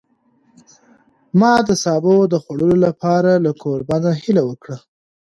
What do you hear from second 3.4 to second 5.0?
له کوربه نه هیله وکړه.